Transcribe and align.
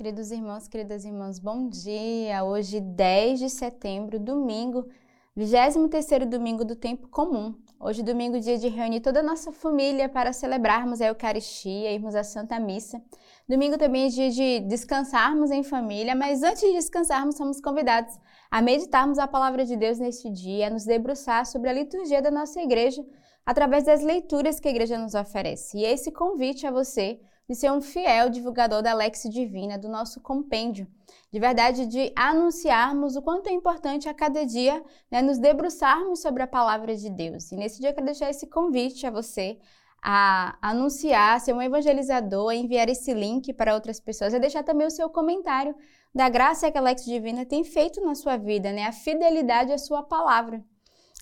Queridos 0.00 0.30
irmãos, 0.30 0.66
queridas 0.66 1.04
irmãs, 1.04 1.38
bom 1.38 1.68
dia! 1.68 2.42
Hoje, 2.42 2.80
10 2.80 3.38
de 3.38 3.50
setembro, 3.50 4.18
domingo, 4.18 4.88
23º 5.36 6.24
domingo 6.24 6.64
do 6.64 6.74
tempo 6.74 7.06
comum. 7.08 7.54
Hoje, 7.78 8.02
domingo, 8.02 8.40
dia 8.40 8.56
de 8.56 8.66
reunir 8.68 9.00
toda 9.00 9.20
a 9.20 9.22
nossa 9.22 9.52
família 9.52 10.08
para 10.08 10.32
celebrarmos 10.32 11.02
a 11.02 11.08
Eucaristia, 11.08 11.92
irmos 11.92 12.14
à 12.14 12.24
Santa 12.24 12.58
Missa. 12.58 12.98
Domingo 13.46 13.76
também 13.76 14.06
é 14.06 14.08
dia 14.08 14.30
de 14.30 14.60
descansarmos 14.60 15.50
em 15.50 15.62
família, 15.62 16.14
mas 16.14 16.42
antes 16.42 16.62
de 16.62 16.72
descansarmos, 16.72 17.36
somos 17.36 17.60
convidados 17.60 18.18
a 18.50 18.62
meditarmos 18.62 19.18
a 19.18 19.28
palavra 19.28 19.66
de 19.66 19.76
Deus 19.76 19.98
neste 19.98 20.30
dia, 20.30 20.68
a 20.68 20.70
nos 20.70 20.86
debruçar 20.86 21.44
sobre 21.44 21.68
a 21.68 21.74
liturgia 21.74 22.22
da 22.22 22.30
nossa 22.30 22.58
igreja 22.58 23.04
através 23.44 23.84
das 23.84 24.00
leituras 24.00 24.58
que 24.58 24.68
a 24.68 24.70
igreja 24.70 24.96
nos 24.96 25.12
oferece. 25.14 25.76
E 25.76 25.84
esse 25.84 26.10
convite 26.10 26.66
a 26.66 26.70
você 26.70 27.20
de 27.50 27.56
ser 27.56 27.72
um 27.72 27.80
fiel 27.80 28.30
divulgador 28.30 28.80
da 28.80 28.94
Lex 28.94 29.24
Divina, 29.28 29.76
do 29.76 29.88
nosso 29.88 30.20
compêndio. 30.20 30.86
De 31.32 31.40
verdade, 31.40 31.84
de 31.84 32.12
anunciarmos 32.14 33.16
o 33.16 33.22
quanto 33.22 33.48
é 33.48 33.52
importante 33.52 34.08
a 34.08 34.14
cada 34.14 34.46
dia 34.46 34.80
né, 35.10 35.20
nos 35.20 35.36
debruçarmos 35.36 36.22
sobre 36.22 36.44
a 36.44 36.46
palavra 36.46 36.94
de 36.94 37.10
Deus. 37.10 37.50
E 37.50 37.56
nesse 37.56 37.80
dia 37.80 37.90
eu 37.90 37.92
quero 37.92 38.06
deixar 38.06 38.30
esse 38.30 38.46
convite 38.46 39.04
a 39.04 39.10
você 39.10 39.58
a 40.00 40.56
anunciar, 40.62 41.40
ser 41.40 41.52
um 41.52 41.60
evangelizador, 41.60 42.50
a 42.50 42.54
enviar 42.54 42.88
esse 42.88 43.12
link 43.12 43.52
para 43.52 43.74
outras 43.74 43.98
pessoas, 43.98 44.32
a 44.32 44.38
deixar 44.38 44.62
também 44.62 44.86
o 44.86 44.90
seu 44.90 45.10
comentário 45.10 45.74
da 46.14 46.28
graça 46.28 46.70
que 46.70 46.78
a 46.78 46.80
Lex 46.80 47.04
Divina 47.04 47.44
tem 47.44 47.64
feito 47.64 48.00
na 48.00 48.14
sua 48.14 48.36
vida, 48.36 48.70
né? 48.70 48.84
A 48.84 48.92
fidelidade 48.92 49.72
à 49.72 49.78
sua 49.78 50.04
palavra. 50.04 50.64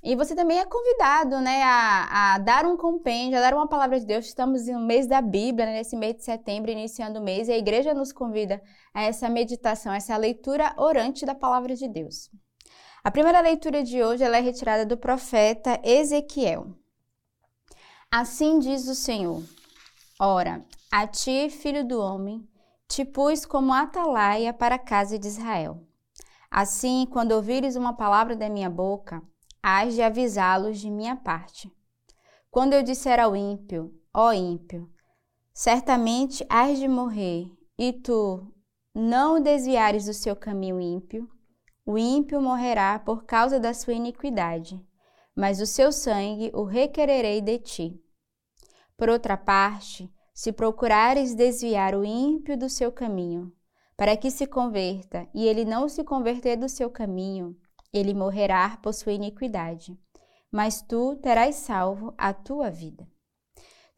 E 0.02 0.14
você 0.14 0.34
também 0.34 0.58
é 0.58 0.64
convidado 0.64 1.40
né, 1.40 1.62
a, 1.64 2.34
a, 2.34 2.38
dar 2.38 2.64
um 2.64 2.76
compêndio, 2.76 3.36
a 3.36 3.40
dar 3.40 3.54
uma 3.54 3.66
palavra 3.66 3.98
de 3.98 4.06
Deus. 4.06 4.26
Estamos 4.26 4.66
no 4.66 4.80
mês 4.80 5.08
da 5.08 5.20
Bíblia, 5.20 5.66
né, 5.66 5.72
nesse 5.72 5.96
mês 5.96 6.14
de 6.14 6.24
setembro, 6.24 6.70
iniciando 6.70 7.18
o 7.18 7.22
mês, 7.22 7.48
e 7.48 7.52
a 7.52 7.58
igreja 7.58 7.92
nos 7.92 8.12
convida 8.12 8.62
a 8.94 9.02
essa 9.02 9.28
meditação, 9.28 9.90
a 9.90 9.96
essa 9.96 10.16
leitura 10.16 10.72
orante 10.76 11.26
da 11.26 11.34
palavra 11.34 11.74
de 11.74 11.88
Deus. 11.88 12.30
A 13.02 13.10
primeira 13.10 13.40
leitura 13.40 13.82
de 13.82 14.02
hoje 14.02 14.22
é 14.22 14.40
retirada 14.40 14.86
do 14.86 14.96
profeta 14.96 15.80
Ezequiel. 15.82 16.74
Assim 18.10 18.58
diz 18.60 18.86
o 18.86 18.94
Senhor: 18.94 19.42
Ora, 20.20 20.64
a 20.90 21.06
ti, 21.06 21.50
filho 21.50 21.86
do 21.86 22.00
homem, 22.00 22.46
te 22.86 23.04
pus 23.04 23.44
como 23.44 23.72
atalaia 23.72 24.52
para 24.52 24.76
a 24.76 24.78
casa 24.78 25.18
de 25.18 25.26
Israel. 25.26 25.82
Assim, 26.50 27.06
quando 27.10 27.32
ouvires 27.32 27.76
uma 27.76 27.92
palavra 27.92 28.34
da 28.34 28.48
minha 28.48 28.70
boca, 28.70 29.22
hás 29.62 29.94
de 29.94 30.02
avisá-los 30.02 30.78
de 30.78 30.90
minha 30.90 31.16
parte. 31.16 31.72
Quando 32.50 32.72
eu 32.72 32.82
disser 32.82 33.20
ao 33.20 33.36
ímpio, 33.36 33.92
ó 34.12 34.32
ímpio, 34.32 34.90
certamente 35.52 36.44
hás 36.48 36.78
de 36.78 36.88
morrer, 36.88 37.50
e 37.78 37.92
tu 37.92 38.52
não 38.94 39.40
desviares 39.40 40.06
do 40.06 40.14
seu 40.14 40.34
caminho 40.34 40.80
ímpio, 40.80 41.28
o 41.86 41.96
ímpio 41.96 42.40
morrerá 42.40 42.98
por 42.98 43.24
causa 43.24 43.60
da 43.60 43.72
sua 43.72 43.94
iniquidade, 43.94 44.84
mas 45.34 45.60
o 45.60 45.66
seu 45.66 45.92
sangue 45.92 46.50
o 46.52 46.64
requererei 46.64 47.40
de 47.40 47.58
ti. 47.58 48.02
Por 48.96 49.08
outra 49.08 49.36
parte, 49.36 50.12
se 50.34 50.52
procurares 50.52 51.34
desviar 51.34 51.94
o 51.94 52.04
ímpio 52.04 52.58
do 52.58 52.68
seu 52.68 52.90
caminho, 52.90 53.52
para 53.96 54.16
que 54.16 54.30
se 54.30 54.46
converta, 54.46 55.28
e 55.34 55.46
ele 55.46 55.64
não 55.64 55.88
se 55.88 56.04
converter 56.04 56.56
do 56.56 56.68
seu 56.68 56.90
caminho, 56.90 57.56
ele 57.92 58.14
morrerá 58.14 58.78
por 58.82 58.92
sua 58.92 59.12
iniquidade, 59.12 59.98
mas 60.50 60.82
tu 60.82 61.16
terás 61.16 61.56
salvo 61.56 62.14
a 62.16 62.32
tua 62.32 62.70
vida. 62.70 63.06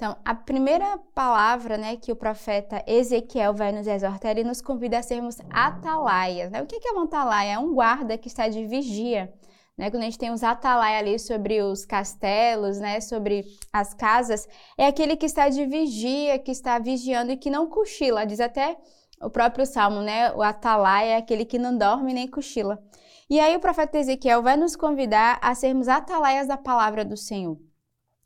Então, 0.00 0.16
a 0.24 0.34
primeira 0.34 0.96
palavra 1.14 1.76
né, 1.76 1.94
que 1.94 2.10
o 2.10 2.16
profeta 2.16 2.82
Ezequiel 2.86 3.52
vai 3.52 3.70
nos 3.70 3.86
exortar, 3.86 4.30
ele 4.30 4.44
nos 4.44 4.62
convida 4.62 4.98
a 4.98 5.02
sermos 5.02 5.36
atalaias. 5.50 6.50
Né? 6.50 6.62
O 6.62 6.66
que 6.66 6.80
é 6.82 6.92
uma 6.92 7.04
atalaia? 7.04 7.52
É 7.52 7.58
um 7.58 7.74
guarda 7.74 8.16
que 8.16 8.26
está 8.26 8.48
de 8.48 8.64
vigia. 8.64 9.30
Né? 9.76 9.90
Quando 9.90 10.02
a 10.02 10.06
gente 10.06 10.18
tem 10.18 10.30
os 10.30 10.42
atalaia 10.42 10.98
ali 10.98 11.18
sobre 11.18 11.60
os 11.60 11.84
castelos, 11.84 12.78
né, 12.78 12.98
sobre 13.02 13.44
as 13.70 13.92
casas, 13.92 14.48
é 14.78 14.86
aquele 14.86 15.16
que 15.16 15.26
está 15.26 15.50
de 15.50 15.66
vigia, 15.66 16.38
que 16.38 16.50
está 16.50 16.78
vigiando 16.78 17.32
e 17.32 17.36
que 17.36 17.50
não 17.50 17.68
cochila. 17.68 18.24
Diz 18.24 18.40
até 18.40 18.78
o 19.20 19.28
próprio 19.28 19.66
Salmo, 19.66 20.00
né? 20.00 20.32
O 20.32 20.42
atalaia 20.42 21.12
é 21.12 21.16
aquele 21.16 21.44
que 21.44 21.58
não 21.58 21.76
dorme 21.76 22.14
nem 22.14 22.26
cochila. 22.26 22.82
E 23.28 23.38
aí 23.38 23.54
o 23.54 23.60
profeta 23.60 23.98
Ezequiel 23.98 24.42
vai 24.42 24.56
nos 24.56 24.74
convidar 24.74 25.38
a 25.42 25.54
sermos 25.54 25.88
atalaias 25.88 26.48
da 26.48 26.56
palavra 26.56 27.04
do 27.04 27.16
Senhor. 27.16 27.58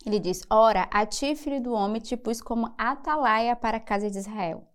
Ele 0.06 0.19
diz: 0.19 0.47
Ora, 0.50 0.88
a 0.91 1.04
ti, 1.04 1.34
filho 1.34 1.60
do 1.60 1.72
homem, 1.72 2.00
te 2.00 2.16
pus 2.16 2.41
como 2.41 2.75
atalaia 2.78 3.56
para 3.56 3.78
a 3.78 3.81
casa 3.81 4.10
de 4.10 4.19
Israel. 4.19 4.66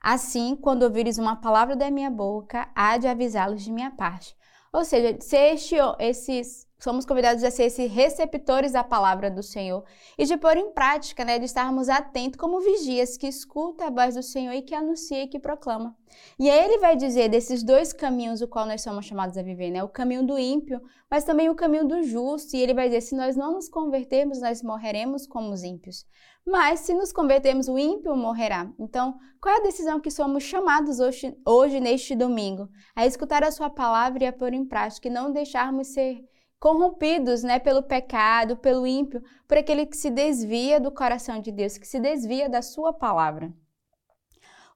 Assim, 0.00 0.56
quando 0.56 0.82
ouvires 0.82 1.18
uma 1.18 1.36
palavra 1.36 1.74
da 1.74 1.90
minha 1.90 2.10
boca, 2.10 2.68
há 2.74 2.96
de 2.96 3.06
avisá-los 3.06 3.62
de 3.62 3.72
minha 3.72 3.90
parte. 3.90 4.34
Ou 4.72 4.84
seja, 4.84 5.20
se 5.20 5.36
este, 5.36 5.76
esses 5.98 6.65
somos 6.78 7.06
convidados 7.06 7.42
a 7.42 7.50
ser 7.50 7.64
esses 7.64 7.90
receptores 7.90 8.72
da 8.72 8.84
palavra 8.84 9.30
do 9.30 9.42
Senhor 9.42 9.84
e 10.18 10.24
de 10.24 10.36
pôr 10.36 10.56
em 10.56 10.70
prática, 10.72 11.24
né, 11.24 11.38
de 11.38 11.46
estarmos 11.46 11.88
atentos 11.88 12.38
como 12.38 12.60
vigias 12.60 13.16
que 13.16 13.26
escuta 13.26 13.86
a 13.86 13.90
voz 13.90 14.14
do 14.14 14.22
Senhor 14.22 14.52
e 14.52 14.62
que 14.62 14.74
anuncia 14.74 15.22
e 15.22 15.28
que 15.28 15.38
proclama. 15.38 15.96
E 16.38 16.50
aí 16.50 16.64
ele 16.64 16.78
vai 16.78 16.96
dizer 16.96 17.28
desses 17.28 17.62
dois 17.62 17.92
caminhos 17.92 18.40
o 18.40 18.48
qual 18.48 18.66
nós 18.66 18.82
somos 18.82 19.06
chamados 19.06 19.36
a 19.36 19.42
viver, 19.42 19.70
né, 19.70 19.82
o 19.82 19.88
caminho 19.88 20.26
do 20.26 20.38
ímpio, 20.38 20.80
mas 21.10 21.24
também 21.24 21.48
o 21.48 21.54
caminho 21.54 21.86
do 21.86 22.02
justo, 22.02 22.56
e 22.56 22.60
ele 22.60 22.74
vai 22.74 22.88
dizer 22.88 23.00
se 23.00 23.16
nós 23.16 23.36
não 23.36 23.52
nos 23.52 23.68
convertermos, 23.68 24.40
nós 24.40 24.62
morreremos 24.62 25.26
como 25.26 25.52
os 25.52 25.62
ímpios. 25.62 26.04
Mas 26.46 26.80
se 26.80 26.94
nos 26.94 27.12
convertermos, 27.12 27.66
o 27.66 27.76
ímpio 27.76 28.14
morrerá. 28.14 28.70
Então, 28.78 29.18
qual 29.40 29.56
é 29.56 29.58
a 29.58 29.62
decisão 29.64 29.98
que 29.98 30.12
somos 30.12 30.44
chamados 30.44 31.00
hoje, 31.00 31.36
hoje 31.44 31.80
neste 31.80 32.14
domingo? 32.14 32.68
A 32.94 33.04
escutar 33.04 33.42
a 33.42 33.50
sua 33.50 33.68
palavra 33.68 34.22
e 34.22 34.26
a 34.28 34.32
pôr 34.32 34.52
em 34.52 34.64
prática 34.64 35.08
e 35.08 35.10
não 35.10 35.32
deixarmos 35.32 35.88
ser 35.88 36.24
corrompidos 36.66 37.44
né, 37.44 37.60
pelo 37.60 37.80
pecado, 37.80 38.56
pelo 38.56 38.84
ímpio, 38.84 39.22
por 39.46 39.56
aquele 39.56 39.86
que 39.86 39.96
se 39.96 40.10
desvia 40.10 40.80
do 40.80 40.90
coração 40.90 41.40
de 41.40 41.52
Deus, 41.52 41.78
que 41.78 41.86
se 41.86 42.00
desvia 42.00 42.48
da 42.48 42.60
sua 42.60 42.92
palavra. 42.92 43.54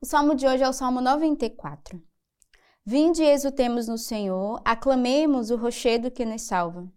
O 0.00 0.06
salmo 0.06 0.36
de 0.36 0.46
hoje 0.46 0.62
é 0.62 0.68
o 0.68 0.72
Salmo 0.72 1.00
94. 1.00 2.00
Vinde 2.86 3.24
e 3.24 3.28
exultemos 3.28 3.88
no 3.88 3.98
Senhor, 3.98 4.62
aclamemos 4.64 5.50
o 5.50 5.56
rochedo 5.56 6.12
que 6.12 6.24
nos 6.24 6.42
salva. 6.42 6.88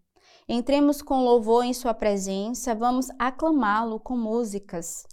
Entremos 0.48 1.02
com 1.02 1.24
louvor 1.24 1.64
em 1.66 1.74
sua 1.74 1.96
presença, 1.96 2.75
vamos 2.75 3.08
aclamá-lo 3.18 4.00
com 4.00 4.16
músicas. 4.16 5.08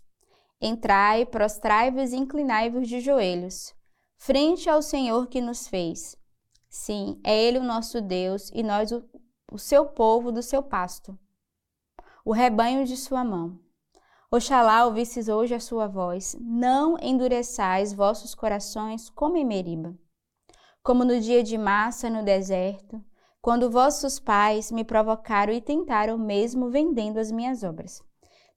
Entrai, 0.61 1.25
prostrai-vos 1.25 2.12
e 2.12 2.17
inclinai-vos 2.17 2.87
de 2.87 3.01
joelhos, 3.01 3.73
frente 4.19 4.69
ao 4.69 4.83
Senhor 4.83 5.27
que 5.27 5.41
nos 5.41 5.67
fez. 5.67 6.19
Sim, 6.69 7.19
é 7.25 7.35
Ele 7.35 7.59
o 7.59 7.65
nosso 7.65 8.03
Deus 8.03 8.51
e 8.53 8.62
nós 8.62 8.93
o 8.93 9.03
o 9.50 9.59
seu 9.59 9.87
povo 9.87 10.31
do 10.31 10.43
seu 10.43 10.62
pasto, 10.62 11.19
o 12.25 12.33
rebanho 12.33 12.84
de 12.84 12.97
sua 12.97 13.25
mão. 13.25 13.59
Oxalá 14.31 14.84
ouvisses 14.84 15.28
hoje 15.28 15.55
a 15.55 15.61
sua 15.61 15.88
voz, 15.88 16.37
não 16.41 16.97
endureçais 17.00 17.93
vossos 17.93 18.34
corações 18.34 19.11
como 19.11 19.37
em 19.37 19.44
Meriba. 19.44 19.99
Como 20.83 21.05
no 21.05 21.19
dia 21.19 21.43
de 21.43 21.59
massa 21.59 22.09
no 22.09 22.25
deserto, 22.25 23.05
quando 23.43 23.71
vossos 23.71 24.21
pais 24.21 24.71
me 24.71 24.84
provocaram 24.84 25.53
e 25.53 25.61
tentaram 25.61 26.17
mesmo 26.17 26.71
vendendo 26.71 27.19
as 27.19 27.32
minhas 27.32 27.65
obras. 27.65 28.03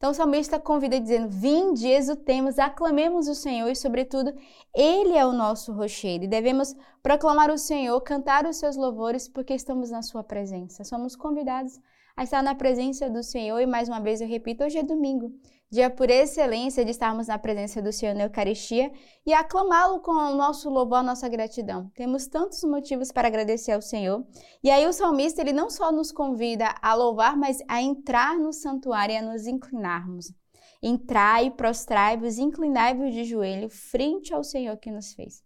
Então 0.04 0.12
o 0.12 0.14
salmista 0.14 0.60
convida 0.60 1.00
dizendo: 1.00 1.30
Vinde, 1.30 1.88
exultemos, 1.88 2.60
aclamemos 2.60 3.30
o 3.30 3.34
Senhor 3.34 3.70
e, 3.70 3.76
sobretudo, 3.76 4.34
Ele 4.76 5.18
é 5.18 5.26
o 5.26 5.32
nosso 5.32 5.72
rochedo. 5.72 6.26
E 6.26 6.28
devemos 6.28 6.76
proclamar 7.02 7.50
o 7.50 7.58
Senhor, 7.58 8.02
cantar 8.02 8.46
os 8.46 8.58
seus 8.58 8.76
louvores, 8.76 9.30
porque 9.30 9.54
estamos 9.54 9.92
na 9.92 10.02
Sua 10.02 10.22
presença. 10.22 10.84
Somos 10.84 11.16
convidados 11.16 11.80
a 12.16 12.24
estar 12.24 12.42
na 12.44 12.56
presença 12.56 13.10
do 13.10 13.24
Senhor. 13.24 13.60
E 13.60 13.66
mais 13.66 13.88
uma 13.88 14.00
vez 14.00 14.22
eu 14.22 14.28
repito: 14.28 14.64
hoje 14.64 14.78
é 14.78 14.84
domingo 14.84 15.32
dia 15.74 15.90
por 15.90 16.08
excelência 16.08 16.86
de 16.86 16.92
estarmos 16.92 17.26
na 17.26 17.40
presença 17.40 17.82
do 17.82 17.92
Senhor 17.92 18.14
na 18.14 18.26
Eucaristia 18.26 18.92
e 19.26 19.34
aclamá-lo 19.34 20.02
com 20.02 20.12
o 20.12 20.36
nosso 20.36 20.70
louvor, 20.70 21.00
a 21.00 21.04
nossa 21.04 21.28
gratidão. 21.28 21.90
Temos 21.96 22.28
tantos 22.28 22.64
motivos 22.64 23.12
para 23.12 23.28
agradecer 23.28 23.72
ao 23.72 23.82
Senhor. 23.82 24.24
E 24.64 24.70
aí 24.70 24.86
o 24.86 24.94
salmista, 24.94 25.42
ele 25.42 25.52
não 25.52 25.72
só 25.72 25.92
nos 25.92 26.12
convida 26.12 26.76
a 26.80 26.94
louvar, 26.94 27.36
mas 27.36 27.58
a 27.68 27.82
entrar 27.82 28.38
no 28.38 28.54
santuário 28.54 29.14
e 29.14 29.18
a 29.18 29.22
nos 29.24 29.48
inclinarmos. 29.48 30.32
Entrai, 30.80 31.50
prostrai-vos, 31.50 32.38
inclinai-vos 32.38 33.12
de 33.12 33.24
joelho 33.24 33.68
frente 33.68 34.32
ao 34.32 34.44
Senhor 34.44 34.78
que 34.78 34.92
nos 34.92 35.14
fez. 35.16 35.42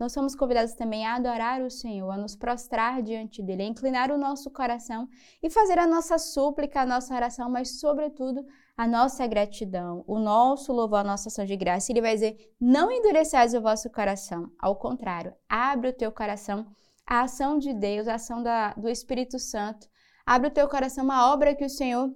Nós 0.00 0.14
somos 0.14 0.34
convidados 0.34 0.72
também 0.72 1.06
a 1.06 1.16
adorar 1.16 1.60
o 1.60 1.70
Senhor, 1.70 2.10
a 2.10 2.16
nos 2.16 2.34
prostrar 2.34 3.02
diante 3.02 3.42
dele, 3.42 3.64
a 3.64 3.66
inclinar 3.66 4.10
o 4.10 4.16
nosso 4.16 4.50
coração 4.50 5.06
e 5.42 5.50
fazer 5.50 5.78
a 5.78 5.86
nossa 5.86 6.16
súplica, 6.16 6.80
a 6.80 6.86
nossa 6.86 7.14
oração, 7.14 7.50
mas, 7.50 7.78
sobretudo, 7.78 8.42
a 8.74 8.86
nossa 8.86 9.26
gratidão, 9.26 10.02
o 10.06 10.18
nosso 10.18 10.72
louvor, 10.72 11.00
a 11.00 11.04
nossa 11.04 11.28
ação 11.28 11.44
de 11.44 11.54
graça. 11.54 11.92
Ele 11.92 12.00
vai 12.00 12.14
dizer: 12.14 12.34
não 12.58 12.90
endureçais 12.90 13.52
o 13.52 13.60
vosso 13.60 13.90
coração. 13.90 14.50
Ao 14.58 14.74
contrário, 14.74 15.34
abre 15.46 15.90
o 15.90 15.92
teu 15.92 16.10
coração 16.10 16.66
à 17.06 17.20
ação 17.20 17.58
de 17.58 17.74
Deus, 17.74 18.08
à 18.08 18.14
ação 18.14 18.42
da, 18.42 18.72
do 18.72 18.88
Espírito 18.88 19.38
Santo. 19.38 19.86
Abre 20.24 20.48
o 20.48 20.52
teu 20.52 20.66
coração 20.66 21.10
à 21.12 21.30
obra 21.30 21.54
que 21.54 21.64
o 21.64 21.68
Senhor 21.68 22.10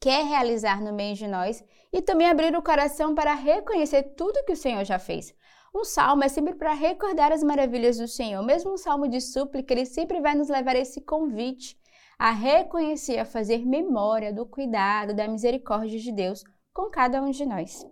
quer 0.00 0.24
realizar 0.24 0.82
no 0.82 0.92
meio 0.92 1.14
de 1.14 1.28
nós 1.28 1.62
e 1.92 2.02
também 2.02 2.28
abrir 2.28 2.56
o 2.56 2.62
coração 2.62 3.14
para 3.14 3.34
reconhecer 3.34 4.02
tudo 4.16 4.44
que 4.44 4.52
o 4.52 4.56
Senhor 4.56 4.84
já 4.84 4.98
fez. 4.98 5.32
Um 5.74 5.84
salmo 5.84 6.22
é 6.22 6.28
sempre 6.28 6.54
para 6.54 6.72
recordar 6.72 7.32
as 7.32 7.42
maravilhas 7.42 7.98
do 7.98 8.06
Senhor. 8.06 8.42
Mesmo 8.44 8.72
um 8.72 8.76
salmo 8.76 9.08
de 9.08 9.20
súplica, 9.20 9.74
ele 9.74 9.84
sempre 9.84 10.20
vai 10.20 10.34
nos 10.36 10.48
levar 10.48 10.76
a 10.76 10.78
esse 10.78 11.00
convite 11.00 11.76
a 12.16 12.30
reconhecer, 12.30 13.18
a 13.18 13.24
fazer 13.24 13.66
memória 13.66 14.32
do 14.32 14.46
cuidado, 14.46 15.12
da 15.12 15.26
misericórdia 15.26 15.98
de 15.98 16.12
Deus 16.12 16.44
com 16.72 16.88
cada 16.88 17.20
um 17.20 17.30
de 17.30 17.44
nós. 17.44 17.84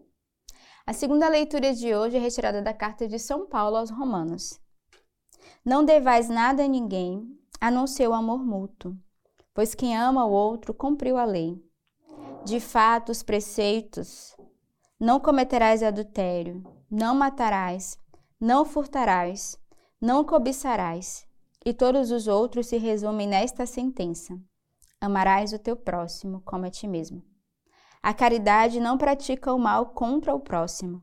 A 0.86 0.92
segunda 0.92 1.28
leitura 1.28 1.74
de 1.74 1.92
hoje 1.94 2.16
é 2.16 2.20
retirada 2.20 2.62
da 2.62 2.72
carta 2.72 3.08
de 3.08 3.18
São 3.18 3.46
Paulo 3.46 3.76
aos 3.76 3.90
Romanos. 3.90 4.60
Não 5.64 5.84
devais 5.84 6.28
nada 6.28 6.64
a 6.64 6.68
ninguém, 6.68 7.26
a 7.60 7.70
não 7.70 7.86
ser 7.86 8.08
o 8.08 8.14
amor 8.14 8.44
mútuo, 8.44 8.96
pois 9.52 9.74
quem 9.74 9.96
ama 9.96 10.24
o 10.24 10.30
outro 10.30 10.72
cumpriu 10.72 11.16
a 11.16 11.24
lei. 11.24 11.60
De 12.44 12.60
fato, 12.60 13.10
os 13.10 13.22
preceitos: 13.22 14.36
não 14.98 15.20
cometerás 15.20 15.82
adultério, 15.82 16.64
não 16.92 17.14
matarás, 17.14 17.98
não 18.38 18.66
furtarás, 18.66 19.58
não 19.98 20.22
cobiçarás, 20.22 21.26
e 21.64 21.72
todos 21.72 22.10
os 22.10 22.28
outros 22.28 22.66
se 22.66 22.76
resumem 22.76 23.26
nesta 23.26 23.64
sentença: 23.64 24.38
amarás 25.00 25.54
o 25.54 25.58
teu 25.58 25.74
próximo 25.74 26.42
como 26.44 26.66
a 26.66 26.70
ti 26.70 26.86
mesmo. 26.86 27.22
A 28.02 28.12
caridade 28.12 28.78
não 28.78 28.98
pratica 28.98 29.54
o 29.54 29.58
mal 29.58 29.86
contra 29.86 30.34
o 30.34 30.40
próximo. 30.40 31.02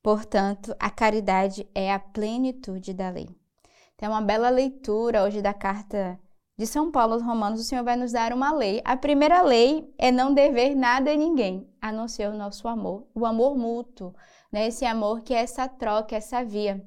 Portanto, 0.00 0.76
a 0.78 0.90
caridade 0.90 1.68
é 1.74 1.92
a 1.92 1.98
plenitude 1.98 2.94
da 2.94 3.10
lei. 3.10 3.28
Tem 3.96 4.08
uma 4.08 4.22
bela 4.22 4.48
leitura 4.48 5.24
hoje 5.24 5.42
da 5.42 5.52
carta 5.52 6.20
de 6.56 6.66
São 6.66 6.92
Paulo 6.92 7.14
aos 7.14 7.22
Romanos. 7.22 7.60
O 7.60 7.64
Senhor 7.64 7.82
vai 7.82 7.96
nos 7.96 8.12
dar 8.12 8.32
uma 8.32 8.52
lei. 8.52 8.80
A 8.84 8.96
primeira 8.96 9.42
lei 9.42 9.92
é 9.98 10.12
não 10.12 10.32
dever 10.32 10.76
nada 10.76 11.10
a 11.10 11.16
ninguém, 11.16 11.68
a 11.80 11.90
não 11.90 12.06
ser 12.06 12.28
o 12.28 12.36
nosso 12.36 12.68
amor, 12.68 13.08
o 13.14 13.26
amor 13.26 13.56
mútuo, 13.56 14.14
né? 14.52 14.66
Esse 14.66 14.84
amor 14.84 15.20
que 15.22 15.34
é 15.34 15.38
essa 15.38 15.68
troca, 15.68 16.16
essa 16.16 16.44
via. 16.44 16.82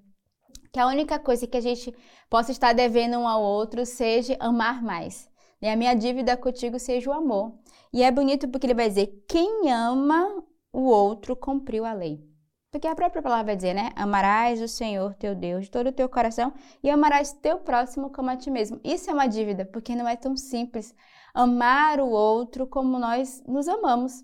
Que 0.71 0.79
a 0.79 0.87
única 0.87 1.17
coisa 1.17 1.47
que 1.47 1.57
a 1.57 1.61
gente 1.61 1.93
possa 2.29 2.51
estar 2.51 2.73
devendo 2.73 3.17
um 3.17 3.27
ao 3.27 3.41
outro 3.41 3.85
seja 3.85 4.37
amar 4.39 4.83
mais. 4.83 5.29
E 5.61 5.67
a 5.67 5.75
minha 5.75 5.93
dívida 5.93 6.37
contigo 6.37 6.79
seja 6.79 7.09
o 7.09 7.13
amor. 7.13 7.53
E 7.91 8.03
é 8.03 8.11
bonito 8.11 8.47
porque 8.47 8.65
ele 8.65 8.73
vai 8.73 8.87
dizer: 8.87 9.07
quem 9.27 9.71
ama 9.71 10.43
o 10.71 10.83
outro 10.83 11.35
cumpriu 11.35 11.85
a 11.85 11.93
lei. 11.93 12.23
Porque 12.71 12.87
a 12.87 12.95
própria 12.95 13.21
palavra 13.21 13.45
vai 13.45 13.55
dizer, 13.55 13.73
né? 13.73 13.91
Amarás 13.95 14.61
o 14.61 14.67
Senhor 14.67 15.15
teu 15.15 15.33
Deus 15.33 15.65
de 15.65 15.71
todo 15.71 15.87
o 15.87 15.91
teu 15.91 16.07
coração 16.07 16.53
e 16.83 16.89
amarás 16.89 17.33
teu 17.33 17.57
próximo 17.57 18.11
como 18.11 18.29
a 18.29 18.37
ti 18.37 18.51
mesmo. 18.51 18.79
Isso 18.83 19.09
é 19.09 19.13
uma 19.13 19.25
dívida, 19.25 19.65
porque 19.65 19.95
não 19.95 20.07
é 20.07 20.15
tão 20.15 20.37
simples 20.37 20.93
amar 21.33 21.99
o 21.99 22.09
outro 22.09 22.67
como 22.67 22.99
nós 22.99 23.43
nos 23.47 23.67
amamos. 23.67 24.23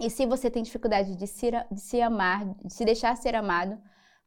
E 0.00 0.08
se 0.08 0.26
você 0.26 0.50
tem 0.50 0.62
dificuldade 0.62 1.16
de 1.16 1.26
se, 1.26 1.50
de 1.50 1.80
se 1.80 2.00
amar, 2.00 2.54
de 2.64 2.72
se 2.72 2.84
deixar 2.84 3.16
ser 3.16 3.34
amado, 3.34 3.78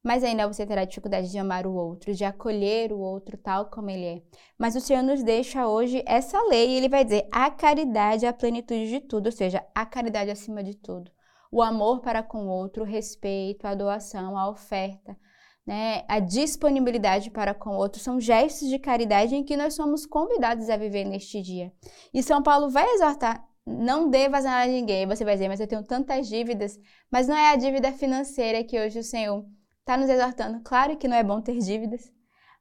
mas 0.03 0.23
ainda 0.23 0.47
você 0.47 0.65
terá 0.65 0.83
dificuldade 0.83 1.29
de 1.29 1.37
amar 1.37 1.67
o 1.67 1.73
outro, 1.73 2.13
de 2.13 2.25
acolher 2.25 2.91
o 2.91 2.99
outro 2.99 3.37
tal 3.37 3.69
como 3.69 3.89
ele 3.89 4.05
é. 4.05 4.21
Mas 4.57 4.75
o 4.75 4.81
Senhor 4.81 5.03
nos 5.03 5.23
deixa 5.23 5.67
hoje 5.67 6.03
essa 6.05 6.41
lei 6.43 6.71
e 6.71 6.77
ele 6.77 6.89
vai 6.89 7.03
dizer: 7.03 7.27
a 7.31 7.49
caridade 7.51 8.25
é 8.25 8.29
a 8.29 8.33
plenitude 8.33 8.89
de 8.89 8.99
tudo, 8.99 9.27
ou 9.27 9.31
seja, 9.31 9.65
a 9.75 9.85
caridade 9.85 10.31
acima 10.31 10.63
de 10.63 10.75
tudo. 10.75 11.11
O 11.51 11.61
amor 11.61 12.01
para 12.01 12.23
com 12.23 12.47
o 12.47 12.49
outro, 12.49 12.83
o 12.83 12.87
respeito, 12.87 13.65
a 13.65 13.75
doação, 13.75 14.37
a 14.37 14.49
oferta, 14.49 15.17
né, 15.65 16.03
a 16.07 16.19
disponibilidade 16.19 17.29
para 17.29 17.53
com 17.53 17.71
o 17.71 17.77
outro 17.77 18.01
são 18.01 18.19
gestos 18.19 18.69
de 18.69 18.79
caridade 18.79 19.35
em 19.35 19.43
que 19.43 19.57
nós 19.57 19.75
somos 19.75 20.05
convidados 20.05 20.69
a 20.69 20.77
viver 20.77 21.05
neste 21.05 21.41
dia. 21.41 21.71
E 22.13 22.23
São 22.23 22.41
Paulo 22.41 22.69
vai 22.69 22.87
exortar 22.95 23.45
não 23.65 24.09
devas 24.09 24.43
nada 24.43 24.63
a 24.63 24.67
ninguém. 24.67 25.05
Você 25.05 25.23
vai 25.23 25.35
dizer, 25.35 25.47
mas 25.47 25.59
eu 25.59 25.67
tenho 25.67 25.83
tantas 25.83 26.27
dívidas. 26.27 26.79
Mas 27.09 27.27
não 27.27 27.35
é 27.35 27.51
a 27.51 27.55
dívida 27.55 27.91
financeira 27.91 28.63
que 28.63 28.79
hoje 28.79 28.99
o 28.99 29.03
Senhor 29.03 29.45
está 29.79 29.97
nos 29.97 30.09
exortando. 30.09 30.61
Claro 30.61 30.97
que 30.97 31.07
não 31.07 31.15
é 31.15 31.23
bom 31.23 31.41
ter 31.41 31.57
dívidas, 31.57 32.11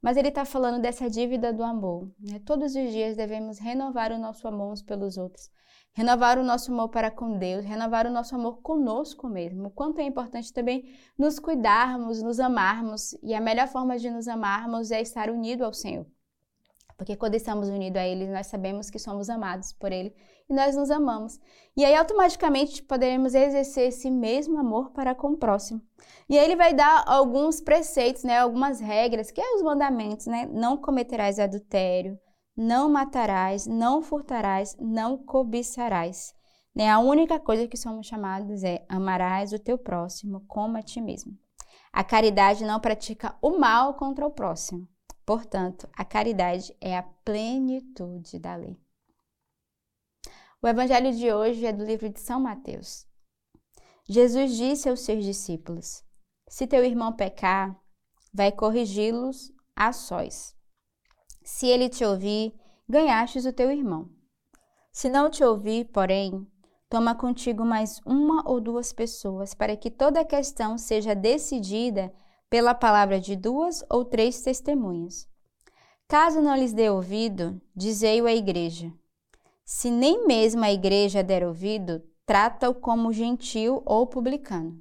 mas 0.03 0.17
ele 0.17 0.29
está 0.29 0.45
falando 0.45 0.81
dessa 0.81 1.09
dívida 1.09 1.53
do 1.53 1.63
amor. 1.63 2.11
Né? 2.19 2.41
Todos 2.45 2.75
os 2.75 2.91
dias 2.91 3.17
devemos 3.17 3.59
renovar 3.59 4.13
o 4.13 4.19
nosso 4.19 4.47
amor 4.49 4.73
uns 4.73 4.83
pelos 4.83 5.17
outros, 5.17 5.51
renovar 5.93 6.39
o 6.39 6.45
nosso 6.45 6.73
amor 6.73 6.89
para 6.89 7.11
com 7.11 7.39
Deus, 7.39 7.65
renovar 7.65 8.07
o 8.07 8.11
nosso 8.11 8.35
amor 8.35 8.61
conosco 8.63 9.29
mesmo. 9.29 9.69
O 9.69 9.71
quanto 9.71 10.01
é 10.01 10.05
importante 10.05 10.53
também 10.53 10.93
nos 11.19 11.39
cuidarmos, 11.39 12.23
nos 12.23 12.41
amarmos, 12.41 13.13
e 13.23 13.35
a 13.35 13.41
melhor 13.41 13.69
forma 13.69 13.99
de 13.99 14.11
nos 14.11 14.27
amarmos 14.27 14.91
é 14.91 15.01
estar 15.01 15.31
unido 15.31 15.65
ao 15.65 15.73
Senhor. 15.73 16.07
Porque 17.01 17.17
quando 17.17 17.35
estamos 17.35 17.71
unidos 17.71 17.99
a 17.99 18.07
Ele, 18.07 18.27
nós 18.27 18.49
sabemos 18.49 18.91
que 18.91 18.99
somos 18.99 19.31
amados 19.31 19.73
por 19.73 19.91
Ele 19.91 20.15
e 20.51 20.53
nós 20.53 20.77
nos 20.77 20.91
amamos. 20.91 21.41
E 21.75 21.83
aí, 21.83 21.95
automaticamente, 21.95 22.83
poderemos 22.83 23.35
exercer 23.35 23.89
esse 23.89 24.11
mesmo 24.11 24.59
amor 24.59 24.91
para 24.91 25.15
com 25.15 25.29
o 25.29 25.37
próximo. 25.39 25.81
E 26.29 26.39
aí, 26.39 26.45
Ele 26.45 26.57
vai 26.57 26.75
dar 26.75 27.03
alguns 27.07 27.59
preceitos, 27.59 28.23
né, 28.23 28.39
algumas 28.39 28.81
regras, 28.81 29.31
que 29.31 29.41
é 29.41 29.55
os 29.55 29.63
mandamentos, 29.63 30.27
né? 30.27 30.47
Não 30.53 30.77
cometerás 30.77 31.39
adultério, 31.39 32.19
não 32.55 32.91
matarás, 32.91 33.67
não 33.67 34.03
furtarás, 34.03 34.77
não 34.79 35.17
cobiçarás. 35.17 36.35
Né? 36.77 36.91
A 36.91 36.99
única 36.99 37.41
coisa 37.41 37.67
que 37.67 37.79
somos 37.79 38.07
chamados 38.07 38.63
é 38.63 38.85
amarás 38.91 39.55
o 39.55 39.59
teu 39.59 39.79
próximo 39.79 40.45
como 40.47 40.77
a 40.77 40.83
ti 40.83 41.01
mesmo. 41.01 41.33
A 41.91 42.05
caridade 42.05 42.63
não 42.63 42.79
pratica 42.79 43.35
o 43.41 43.59
mal 43.59 43.95
contra 43.95 44.27
o 44.27 44.31
próximo 44.31 44.87
Portanto, 45.31 45.89
a 45.97 46.05
caridade 46.05 46.77
é 46.81 46.99
a 46.99 47.05
plenitude 47.05 48.37
da 48.41 48.57
lei. 48.57 48.77
O 50.61 50.67
evangelho 50.67 51.13
de 51.13 51.33
hoje 51.33 51.65
é 51.65 51.73
do 51.73 51.85
livro 51.85 52.09
de 52.09 52.19
São 52.19 52.41
Mateus. 52.41 53.07
Jesus 54.09 54.57
disse 54.57 54.89
aos 54.89 55.03
seus 55.03 55.25
discípulos: 55.25 56.03
Se 56.49 56.67
teu 56.67 56.85
irmão 56.85 57.13
pecar, 57.13 57.81
vai 58.35 58.51
corrigi-los 58.51 59.53
a 59.77 59.93
sós. 59.93 60.53
Se 61.45 61.65
ele 61.69 61.89
te 61.89 62.05
ouvir, 62.05 62.53
ganhastes 62.89 63.47
o 63.47 63.53
teu 63.53 63.71
irmão. 63.71 64.11
Se 64.91 65.09
não 65.09 65.31
te 65.31 65.45
ouvir, 65.45 65.85
porém, 65.93 66.45
toma 66.89 67.15
contigo 67.15 67.65
mais 67.65 68.01
uma 68.05 68.43
ou 68.51 68.61
duas 68.61 68.93
pessoas, 68.93 69.55
para 69.55 69.77
que 69.77 69.93
toda 69.93 70.23
a 70.23 70.25
questão 70.25 70.77
seja 70.77 71.15
decidida 71.15 72.13
pela 72.51 72.75
palavra 72.75 73.21
de 73.21 73.37
duas 73.37 73.85
ou 73.89 74.05
três 74.05 74.43
testemunhas. 74.43 75.27
Caso 76.09 76.43
não 76.43 76.57
lhes 76.57 76.73
dê 76.73 76.91
ouvido, 76.91 77.63
dizei-o 77.75 78.27
à 78.27 78.35
igreja. 78.35 78.93
Se 79.65 79.89
nem 79.89 80.27
mesmo 80.27 80.65
a 80.65 80.73
igreja 80.73 81.23
der 81.23 81.47
ouvido, 81.47 82.03
trata-o 82.27 82.75
como 82.75 83.13
gentil 83.13 83.81
ou 83.87 84.05
publicano. 84.09 84.77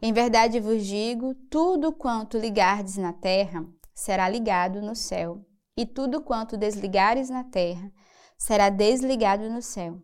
Em 0.00 0.12
verdade 0.12 0.58
vos 0.58 0.86
digo: 0.86 1.34
tudo 1.50 1.92
quanto 1.92 2.38
ligardes 2.38 2.96
na 2.96 3.12
terra 3.12 3.66
será 3.94 4.26
ligado 4.26 4.80
no 4.80 4.94
céu, 4.94 5.44
e 5.76 5.84
tudo 5.84 6.22
quanto 6.22 6.56
desligares 6.56 7.28
na 7.28 7.44
terra 7.44 7.92
será 8.38 8.70
desligado 8.70 9.50
no 9.50 9.60
céu. 9.60 10.00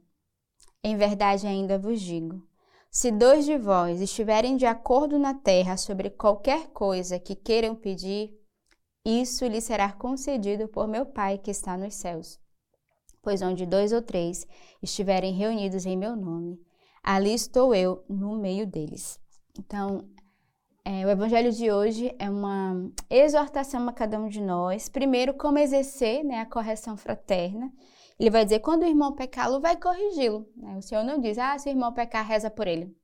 Em 0.83 0.97
verdade 0.97 1.47
ainda 1.47 1.79
vos 1.79 1.99
digo: 2.01 2.47
se 2.95 3.11
dois 3.11 3.45
de 3.45 3.59
vós 3.59 4.01
estiverem 4.01 4.57
de 4.57 4.67
acordo 4.67 5.19
na 5.19 5.35
terra 5.35 5.77
sobre 5.77 6.11
qualquer 6.11 6.69
coisa 6.69 7.19
que 7.19 7.35
queiram 7.35 7.75
pedir, 7.75 8.33
isso 9.05 9.45
lhe 9.47 9.61
será 9.61 9.93
concedido 9.93 10.69
por 10.69 10.87
meu 10.87 11.05
Pai 11.05 11.37
que 11.37 11.51
está 11.51 11.77
nos 11.77 11.97
céus. 11.97 12.39
Pois 13.21 13.43
onde 13.43 13.67
dois 13.67 13.93
ou 13.93 14.01
três 14.01 14.47
estiverem 14.81 15.33
reunidos 15.33 15.85
em 15.87 15.97
meu 15.97 16.15
nome, 16.15 16.57
ali 17.03 17.35
estou 17.35 17.75
eu 17.75 18.05
no 18.09 18.39
meio 18.39 18.65
deles. 18.65 19.19
Então, 19.59 20.09
é, 20.85 21.05
o 21.05 21.11
evangelho 21.11 21.51
de 21.51 21.73
hoje 21.73 22.15
é 22.17 22.31
uma 22.31 22.93
exortação 23.11 23.89
a 23.89 23.93
cada 23.93 24.21
um 24.21 24.29
de 24.29 24.41
nós. 24.41 24.89
Primeiro, 24.89 25.35
como 25.35 25.59
exercer 25.59 26.23
né, 26.23 26.39
a 26.39 26.47
correção 26.47 26.97
fraterna. 26.97 27.73
Ele 28.19 28.31
vai 28.31 28.45
dizer, 28.45 28.61
quando 28.61 28.83
o 28.83 28.87
irmão 28.87 29.13
pecá-lo, 29.13 29.61
vai 29.61 29.77
corrigi-lo. 29.77 30.47
O 30.77 30.83
Senhor 30.83 31.03
não 31.03 31.19
diz, 31.19 31.37
ah, 31.39 31.59
se 31.59 31.69
o 31.69 31.73
irmão 31.73 31.93
pecar, 31.93 32.27
reza 32.27 32.51
por 32.51 32.67
ele. 32.67 32.95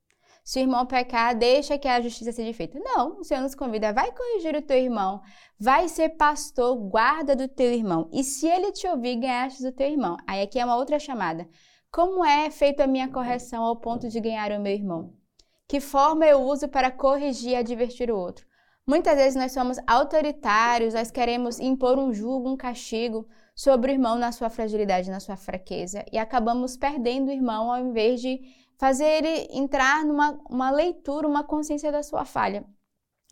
Se 0.43 0.59
o 0.59 0.61
irmão 0.61 0.85
pecar, 0.85 1.37
deixa 1.37 1.77
que 1.77 1.87
a 1.87 2.01
justiça 2.01 2.31
seja 2.31 2.53
feita. 2.53 2.79
Não, 2.79 3.19
o 3.19 3.23
Senhor 3.23 3.41
nos 3.41 3.53
convida, 3.53 3.93
vai 3.93 4.11
corrigir 4.11 4.55
o 4.55 4.61
teu 4.61 4.77
irmão, 4.77 5.21
vai 5.59 5.87
ser 5.87 6.09
pastor, 6.09 6.75
guarda 6.75 7.35
do 7.35 7.47
teu 7.47 7.71
irmão. 7.71 8.09
E 8.11 8.23
se 8.23 8.47
ele 8.47 8.71
te 8.71 8.87
ouvir, 8.87 9.17
ganhaste 9.17 9.61
do 9.61 9.71
teu 9.71 9.87
irmão. 9.87 10.17
Aí 10.25 10.41
aqui 10.41 10.59
é 10.59 10.65
uma 10.65 10.77
outra 10.77 10.97
chamada. 10.97 11.47
Como 11.91 12.25
é 12.25 12.49
feita 12.49 12.85
a 12.85 12.87
minha 12.87 13.09
correção 13.09 13.63
ao 13.63 13.75
ponto 13.75 14.07
de 14.07 14.19
ganhar 14.19 14.51
o 14.51 14.61
meu 14.61 14.73
irmão? 14.73 15.13
Que 15.67 15.79
forma 15.79 16.25
eu 16.25 16.41
uso 16.41 16.67
para 16.67 16.89
corrigir 16.89 17.51
e 17.51 17.55
advertir 17.55 18.09
o 18.09 18.17
outro? 18.17 18.45
Muitas 18.87 19.15
vezes 19.15 19.35
nós 19.35 19.51
somos 19.51 19.77
autoritários, 19.85 20.93
nós 20.93 21.11
queremos 21.11 21.59
impor 21.59 21.99
um 21.99 22.11
julgo, 22.11 22.49
um 22.49 22.57
castigo 22.57 23.27
sobre 23.55 23.91
o 23.91 23.93
irmão 23.93 24.15
na 24.17 24.31
sua 24.31 24.49
fragilidade, 24.49 25.11
na 25.11 25.19
sua 25.19 25.35
fraqueza, 25.37 26.03
e 26.11 26.17
acabamos 26.17 26.77
perdendo 26.77 27.29
o 27.29 27.31
irmão 27.31 27.71
ao 27.71 27.79
invés 27.79 28.21
de 28.21 28.39
fazer 28.81 29.05
ele 29.05 29.47
entrar 29.51 30.03
numa 30.03 30.39
uma 30.49 30.71
leitura, 30.71 31.27
uma 31.27 31.43
consciência 31.43 31.91
da 31.91 32.01
sua 32.01 32.25
falha. 32.25 32.65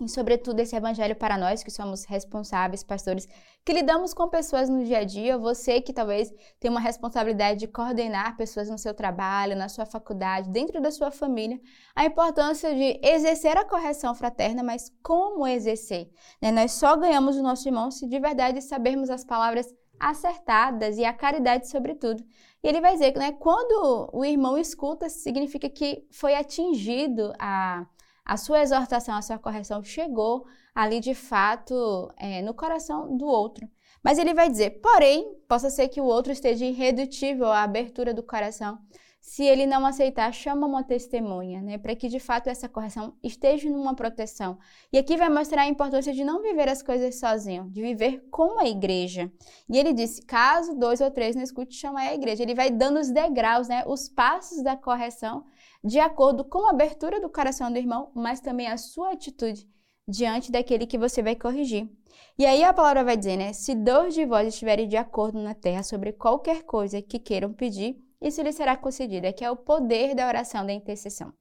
e, 0.02 0.08
sobretudo, 0.08 0.60
esse 0.62 0.76
evangelho 0.76 1.16
para 1.16 1.38
nós 1.38 1.62
que 1.62 1.72
somos 1.72 2.06
responsáveis, 2.06 2.84
pastores, 2.84 3.28
que 3.66 3.74
lidamos 3.74 4.14
com 4.14 4.30
pessoas 4.30 4.70
no 4.70 4.84
dia 4.86 5.00
a 5.00 5.04
dia, 5.04 5.38
você 5.38 5.82
que 5.82 5.92
talvez 5.92 6.32
tem 6.60 6.72
uma 6.72 6.80
responsabilidade 6.80 7.60
de 7.60 7.68
coordenar 7.68 8.38
pessoas 8.38 8.70
no 8.70 8.78
seu 8.78 8.94
trabalho, 8.94 9.58
na 9.58 9.68
sua 9.68 9.86
faculdade, 9.86 10.50
dentro 10.52 10.80
da 10.80 10.90
sua 10.90 11.12
família, 11.12 11.60
a 11.96 12.06
importância 12.06 12.74
de 12.74 13.00
exercer 13.04 13.58
a 13.58 13.66
correção 13.66 14.16
fraterna, 14.16 14.64
mas 14.64 14.90
como 15.04 15.46
exercer? 15.46 16.10
Né? 16.42 16.52
Nós 16.52 16.72
só 16.74 16.96
ganhamos 16.96 17.36
o 17.36 17.44
nosso 17.44 17.68
irmão 17.68 17.92
se 17.92 18.08
de 18.08 18.20
verdade 18.20 18.62
sabermos 18.62 19.10
as 19.10 19.26
palavras 19.26 19.68
acertadas 20.00 20.98
e 20.98 21.06
a 21.06 21.14
caridade 21.14 21.68
sobretudo. 21.68 22.24
E 22.64 22.68
ele 22.68 22.82
vai 22.82 22.94
dizer 22.94 23.12
que 23.12 23.20
né, 23.20 23.32
quando 23.34 24.10
o 24.14 24.24
irmão 24.26 24.58
escuta, 24.58 25.10
significa 25.10 25.70
que 25.70 26.08
foi 26.12 26.36
atingido 26.36 27.34
a 27.40 27.86
a 28.30 28.38
sua 28.38 28.62
exortação, 28.62 29.16
a 29.16 29.24
sua 29.24 29.40
correção 29.40 29.84
chegou 29.84 30.46
ali 30.76 31.00
de 31.00 31.16
fato 31.16 32.14
é, 32.16 32.44
no 32.44 32.54
coração 32.54 33.18
do 33.18 33.26
outro. 33.26 33.68
Mas 34.04 34.20
ele 34.20 34.36
vai 34.36 34.48
dizer, 34.48 34.82
porém, 34.82 35.36
possa 35.48 35.72
ser 35.72 35.88
que 35.88 36.00
o 36.00 36.06
outro 36.06 36.32
esteja 36.32 36.64
irredutível 36.64 37.48
à 37.48 37.64
abertura 37.64 38.14
do 38.14 38.22
coração. 38.22 38.78
Se 39.22 39.44
ele 39.44 39.66
não 39.66 39.86
aceitar, 39.86 40.34
chama 40.34 40.66
uma 40.66 40.84
testemunha, 40.84 41.62
né, 41.62 41.78
para 41.78 41.96
que 41.96 42.08
de 42.08 42.20
fato 42.20 42.48
essa 42.48 42.70
correção 42.70 43.14
esteja 43.22 43.70
numa 43.70 43.94
proteção. 43.94 44.58
E 44.92 44.98
aqui 44.98 45.18
vai 45.18 45.30
mostrar 45.30 45.64
a 45.64 45.68
importância 45.68 46.14
de 46.14 46.24
não 46.24 46.42
viver 46.42 46.70
as 46.70 46.82
coisas 46.82 47.20
sozinho, 47.20 47.70
de 47.70 47.82
viver 47.82 48.26
com 48.32 48.60
a 48.60 48.68
igreja. 48.68 49.32
E 49.70 49.78
ele 49.78 49.94
disse: 49.94 50.22
caso 50.22 50.74
dois 50.74 51.02
ou 51.02 51.12
três 51.12 51.36
não 51.36 51.44
escute, 51.44 51.76
chama 51.76 52.00
a 52.00 52.14
igreja. 52.14 52.44
Ele 52.44 52.56
vai 52.56 52.72
dando 52.72 53.00
os 53.00 53.10
degraus, 53.10 53.68
né, 53.68 53.84
os 53.86 54.08
passos 54.08 54.64
da 54.64 54.78
correção 54.78 55.46
de 55.84 56.00
acordo 56.00 56.44
com 56.44 56.68
a 56.68 56.72
abertura 56.72 57.22
do 57.22 57.30
coração 57.30 57.72
do 57.72 57.78
irmão, 57.78 58.12
mas 58.16 58.40
também 58.40 58.68
a 58.68 58.78
sua 58.78 59.12
atitude 59.12 59.68
diante 60.08 60.52
daquele 60.52 60.88
que 60.88 60.98
você 60.98 61.22
vai 61.22 61.36
corrigir. 61.36 61.90
E 62.38 62.46
aí 62.46 62.64
a 62.64 62.74
palavra 62.74 63.04
vai 63.04 63.18
dizer, 63.18 63.38
né? 63.38 63.54
Se 63.54 63.76
dois 63.76 64.14
de 64.14 64.26
vós 64.26 64.48
estiverem 64.48 64.88
de 64.88 64.98
acordo 64.98 65.40
na 65.40 65.54
terra 65.54 65.84
sobre 65.84 66.14
qualquer 66.14 66.64
coisa 66.64 67.02
que 67.02 67.20
queiram 67.20 67.54
pedir, 67.54 68.02
isso 68.22 68.42
lhe 68.42 68.52
será 68.52 68.76
concedido. 68.76 69.28
É 69.28 69.34
que 69.34 69.44
é 69.44 69.52
o 69.52 69.56
poder 69.56 70.16
da 70.16 70.28
oração 70.28 70.66
da 70.66 70.74
intercessão. 70.74 71.34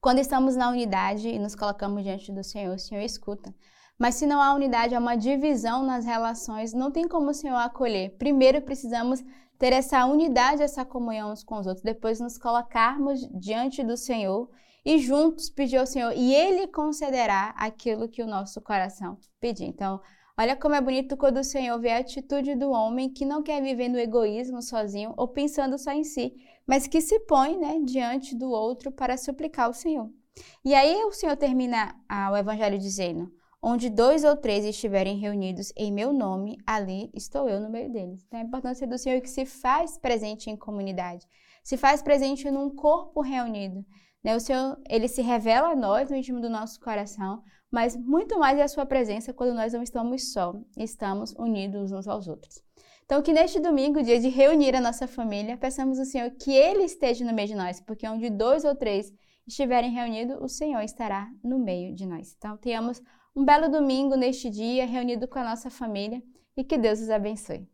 Quando 0.00 0.18
estamos 0.18 0.56
na 0.56 0.70
unidade 0.70 1.28
e 1.28 1.38
nos 1.38 1.54
colocamos 1.54 2.02
diante 2.02 2.32
do 2.32 2.42
Senhor, 2.42 2.74
o 2.74 2.78
Senhor 2.78 3.02
escuta. 3.02 3.54
Mas 3.98 4.14
se 4.14 4.26
não 4.26 4.40
há 4.40 4.54
unidade, 4.54 4.94
há 4.94 4.98
uma 4.98 5.14
divisão 5.14 5.82
nas 5.84 6.06
relações, 6.06 6.72
não 6.72 6.90
tem 6.90 7.06
como 7.06 7.30
o 7.30 7.34
Senhor 7.34 7.56
acolher. 7.56 8.16
Primeiro 8.16 8.62
precisamos 8.62 9.22
ter 9.58 9.74
essa 9.74 10.06
unidade, 10.06 10.62
essa 10.62 10.86
comunhão 10.86 11.30
uns 11.30 11.44
com 11.44 11.58
os 11.58 11.66
outros, 11.66 11.84
depois 11.84 12.18
nos 12.18 12.38
colocarmos 12.38 13.20
diante 13.38 13.84
do 13.84 13.98
Senhor 13.98 14.48
e 14.82 14.98
juntos 14.98 15.50
pedir 15.50 15.76
ao 15.76 15.86
Senhor 15.86 16.14
e 16.16 16.34
Ele 16.34 16.66
concederá 16.68 17.54
aquilo 17.58 18.08
que 18.08 18.22
o 18.22 18.26
nosso 18.26 18.58
coração 18.62 19.18
pedir. 19.38 19.66
Então, 19.66 20.00
olha 20.40 20.56
como 20.56 20.74
é 20.74 20.80
bonito 20.80 21.18
quando 21.18 21.36
o 21.36 21.44
Senhor 21.44 21.78
vê 21.78 21.90
a 21.90 21.98
atitude 21.98 22.54
do 22.54 22.70
homem 22.70 23.12
que 23.12 23.26
não 23.26 23.42
quer 23.42 23.62
viver 23.62 23.90
no 23.90 23.98
egoísmo 23.98 24.62
sozinho 24.62 25.12
ou 25.18 25.28
pensando 25.28 25.76
só 25.78 25.92
em 25.92 26.02
si, 26.02 26.34
mas 26.66 26.86
que 26.86 26.98
se 27.02 27.20
põe 27.20 27.58
né, 27.58 27.78
diante 27.84 28.34
do 28.34 28.50
outro 28.50 28.90
para 28.90 29.18
suplicar 29.18 29.66
ao 29.66 29.74
Senhor. 29.74 30.10
E 30.64 30.74
aí 30.74 31.04
o 31.04 31.12
Senhor 31.12 31.36
termina 31.36 31.94
o 32.32 32.36
Evangelho 32.38 32.78
dizendo: 32.78 33.30
Onde 33.60 33.90
dois 33.90 34.24
ou 34.24 34.34
três 34.34 34.64
estiverem 34.64 35.18
reunidos 35.18 35.74
em 35.76 35.92
meu 35.92 36.10
nome, 36.10 36.56
ali 36.66 37.10
estou 37.12 37.46
eu 37.46 37.60
no 37.60 37.68
meio 37.68 37.92
deles. 37.92 38.24
Então, 38.26 38.40
a 38.40 38.42
importância 38.42 38.86
do 38.86 38.96
Senhor 38.96 39.16
é 39.16 39.20
que 39.20 39.28
se 39.28 39.44
faz 39.44 39.98
presente 39.98 40.48
em 40.48 40.56
comunidade, 40.56 41.26
se 41.62 41.76
faz 41.76 42.00
presente 42.00 42.50
num 42.50 42.74
corpo 42.74 43.20
reunido. 43.20 43.84
Né? 44.22 44.36
O 44.36 44.40
Senhor, 44.40 44.78
ele 44.88 45.08
se 45.08 45.22
revela 45.22 45.70
a 45.70 45.76
nós 45.76 46.10
no 46.10 46.16
íntimo 46.16 46.40
do 46.40 46.50
nosso 46.50 46.78
coração, 46.80 47.42
mas 47.70 47.96
muito 47.96 48.38
mais 48.38 48.58
é 48.58 48.62
a 48.62 48.68
sua 48.68 48.84
presença 48.84 49.32
quando 49.32 49.54
nós 49.54 49.72
não 49.72 49.82
estamos 49.82 50.32
só, 50.32 50.54
estamos 50.76 51.32
unidos 51.38 51.92
uns 51.92 52.06
aos 52.06 52.28
outros. 52.28 52.62
Então, 53.04 53.22
que 53.22 53.32
neste 53.32 53.58
domingo, 53.58 54.02
dia 54.02 54.20
de 54.20 54.28
reunir 54.28 54.76
a 54.76 54.80
nossa 54.80 55.06
família, 55.08 55.56
peçamos 55.56 55.98
ao 55.98 56.04
Senhor 56.04 56.30
que 56.30 56.52
Ele 56.52 56.84
esteja 56.84 57.24
no 57.24 57.32
meio 57.32 57.48
de 57.48 57.54
nós, 57.56 57.80
porque 57.80 58.06
onde 58.06 58.30
dois 58.30 58.64
ou 58.64 58.74
três 58.74 59.12
estiverem 59.46 59.90
reunidos, 59.90 60.36
o 60.40 60.48
Senhor 60.48 60.80
estará 60.82 61.28
no 61.42 61.58
meio 61.58 61.94
de 61.94 62.06
nós. 62.06 62.34
Então, 62.36 62.56
tenhamos 62.56 63.02
um 63.34 63.44
belo 63.44 63.68
domingo 63.68 64.14
neste 64.16 64.48
dia, 64.48 64.86
reunido 64.86 65.26
com 65.26 65.38
a 65.38 65.44
nossa 65.44 65.70
família 65.70 66.22
e 66.56 66.62
que 66.62 66.78
Deus 66.78 67.00
os 67.00 67.10
abençoe. 67.10 67.66